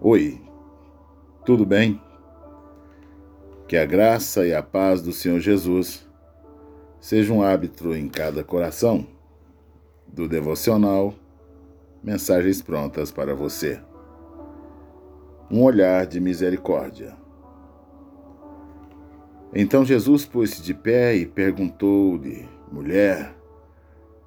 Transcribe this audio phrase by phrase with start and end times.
[0.00, 0.40] Oi,
[1.44, 2.00] tudo bem?
[3.66, 6.08] Que a graça e a paz do Senhor Jesus
[7.00, 9.04] sejam um hábito em cada coração
[10.06, 11.14] do devocional
[12.00, 13.80] Mensagens prontas para você.
[15.50, 17.16] Um olhar de misericórdia.
[19.52, 23.34] Então Jesus pôs-se de pé e perguntou-lhe: Mulher,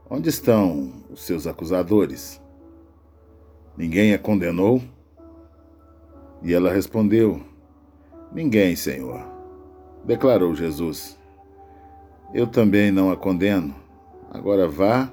[0.09, 2.41] onde estão os seus acusadores?
[3.77, 4.81] Ninguém a condenou?
[6.41, 7.41] E ela respondeu:
[8.31, 9.21] Ninguém, Senhor.
[10.03, 11.17] Declarou Jesus:
[12.33, 13.75] Eu também não a condeno.
[14.29, 15.11] Agora vá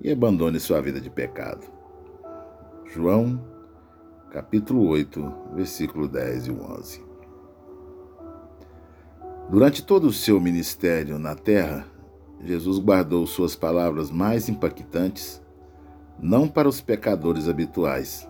[0.00, 1.66] e abandone sua vida de pecado.
[2.86, 3.40] João,
[4.30, 7.04] capítulo 8, versículo 10 e 11.
[9.50, 11.86] Durante todo o seu ministério na terra,
[12.42, 15.42] Jesus guardou suas palavras mais impactantes
[16.22, 18.28] não para os pecadores habituais,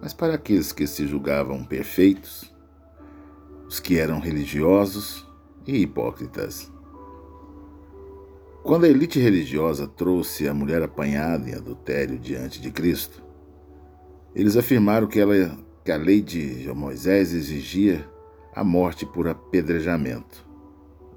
[0.00, 2.52] mas para aqueles que se julgavam perfeitos,
[3.66, 5.26] os que eram religiosos
[5.66, 6.70] e hipócritas.
[8.62, 13.22] Quando a elite religiosa trouxe a mulher apanhada em adultério diante de Cristo,
[14.34, 18.08] eles afirmaram que, ela, que a lei de Moisés exigia
[18.54, 20.44] a morte por apedrejamento.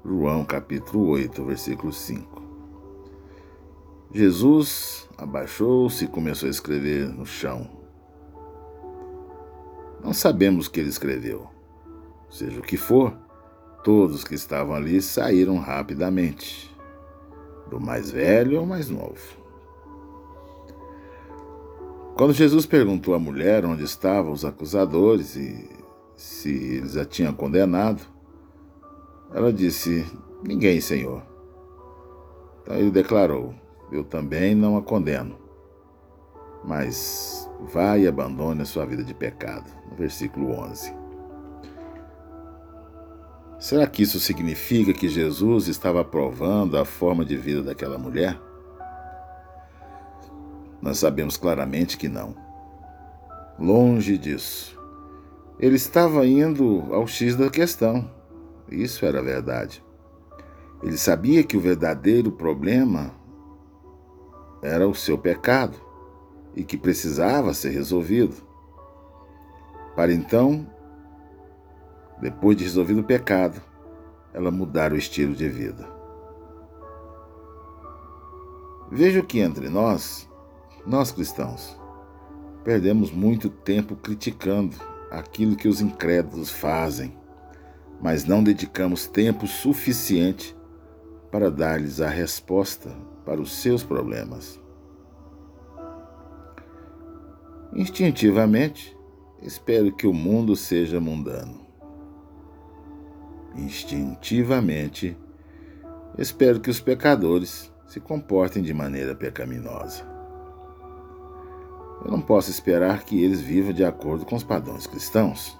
[0.04, 2.42] João capítulo 8, versículo 5.
[4.12, 7.77] Jesus abaixou-se e começou a escrever no chão.
[10.08, 11.50] Não sabemos o que ele escreveu.
[12.30, 13.14] Seja o que for,
[13.84, 16.74] todos que estavam ali saíram rapidamente,
[17.68, 19.20] do mais velho ao mais novo.
[22.16, 25.68] Quando Jesus perguntou à mulher onde estavam os acusadores e
[26.16, 28.00] se eles a tinham condenado,
[29.34, 30.06] ela disse:
[30.42, 31.22] Ninguém, Senhor.
[32.62, 33.54] Então ele declarou:
[33.92, 35.36] Eu também não a condeno.
[36.64, 39.70] Mas vá e abandone a sua vida de pecado.
[39.90, 40.94] No versículo 11.
[43.58, 48.38] Será que isso significa que Jesus estava aprovando a forma de vida daquela mulher?
[50.80, 52.36] Nós sabemos claramente que não.
[53.58, 54.78] Longe disso.
[55.58, 58.08] Ele estava indo ao X da questão.
[58.70, 59.82] Isso era verdade.
[60.80, 63.10] Ele sabia que o verdadeiro problema
[64.62, 65.87] era o seu pecado
[66.58, 68.34] e que precisava ser resolvido.
[69.94, 70.66] Para então,
[72.20, 73.62] depois de resolvido o pecado,
[74.34, 75.88] ela mudar o estilo de vida.
[78.90, 80.28] Vejo que entre nós
[80.84, 81.78] nós cristãos
[82.64, 84.76] perdemos muito tempo criticando
[85.12, 87.16] aquilo que os incrédulos fazem,
[88.02, 90.56] mas não dedicamos tempo suficiente
[91.30, 92.90] para dar-lhes a resposta
[93.24, 94.58] para os seus problemas.
[97.72, 98.96] Instintivamente,
[99.42, 101.60] espero que o mundo seja mundano.
[103.54, 105.16] Instintivamente,
[106.16, 110.06] espero que os pecadores se comportem de maneira pecaminosa.
[112.04, 115.58] Eu não posso esperar que eles vivam de acordo com os padrões cristãos.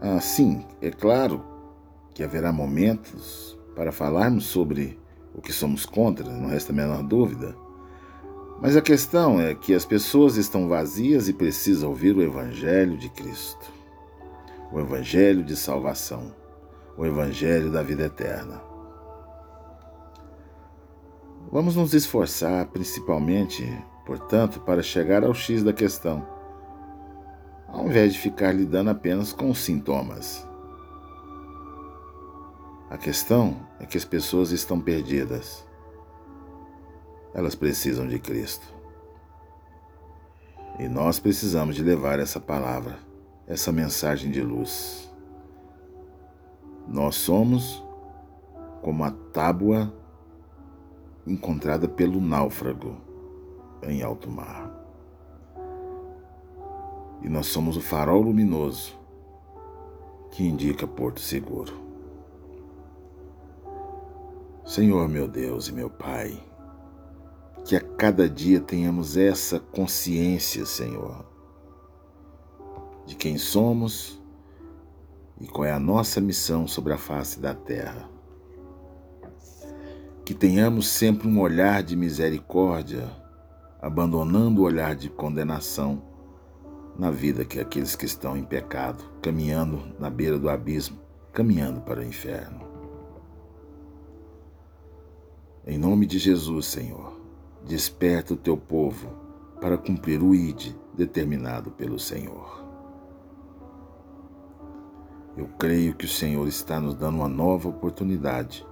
[0.00, 1.42] Ah, sim, é claro
[2.14, 4.98] que haverá momentos para falarmos sobre
[5.34, 7.65] o que somos contra, não resta a menor dúvida.
[8.60, 13.08] Mas a questão é que as pessoas estão vazias e precisam ouvir o Evangelho de
[13.10, 13.70] Cristo,
[14.72, 16.34] o Evangelho de salvação,
[16.96, 18.60] o Evangelho da vida eterna.
[21.52, 23.62] Vamos nos esforçar, principalmente,
[24.06, 26.26] portanto, para chegar ao X da questão,
[27.68, 30.46] ao invés de ficar lidando apenas com os sintomas.
[32.88, 35.66] A questão é que as pessoas estão perdidas.
[37.36, 38.66] Elas precisam de Cristo.
[40.78, 42.98] E nós precisamos de levar essa palavra,
[43.46, 45.14] essa mensagem de luz.
[46.88, 47.84] Nós somos
[48.80, 49.92] como a tábua
[51.26, 52.96] encontrada pelo náufrago
[53.82, 54.72] em alto mar.
[57.20, 58.98] E nós somos o farol luminoso
[60.30, 61.84] que indica Porto Seguro.
[64.64, 66.42] Senhor meu Deus e meu Pai,
[67.66, 71.26] que a cada dia tenhamos essa consciência, Senhor,
[73.04, 74.22] de quem somos
[75.40, 78.16] e qual é a nossa missão sobre a face da terra
[80.26, 83.08] que tenhamos sempre um olhar de misericórdia,
[83.80, 86.02] abandonando o olhar de condenação
[86.98, 90.98] na vida que aqueles que estão em pecado, caminhando na beira do abismo,
[91.32, 92.66] caminhando para o inferno.
[95.64, 97.15] Em nome de Jesus, Senhor,
[97.66, 99.08] desperta o teu povo
[99.60, 102.64] para cumprir o ID determinado pelo Senhor.
[105.36, 108.66] Eu creio que o Senhor está nos dando uma nova oportunidade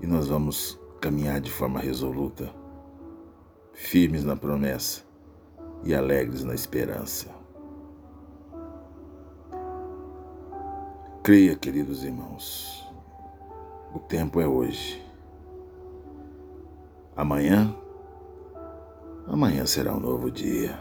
[0.00, 2.52] e nós vamos caminhar de forma resoluta,
[3.72, 5.02] firmes na promessa
[5.84, 7.28] e alegres na esperança.
[11.22, 12.84] Creia, queridos irmãos,
[13.94, 15.11] o tempo é hoje.
[17.14, 17.76] Amanhã,
[19.26, 20.78] amanhã será um novo dia.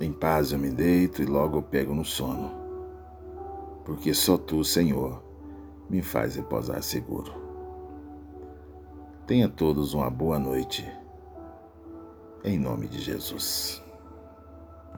[0.00, 2.50] Em paz eu me deito e logo eu pego no sono,
[3.84, 5.22] porque só tu, Senhor,
[5.88, 7.32] me faz repousar seguro.
[9.28, 10.84] Tenha todos uma boa noite,
[12.42, 13.83] em nome de Jesus.